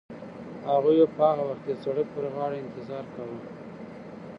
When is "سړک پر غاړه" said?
1.83-2.55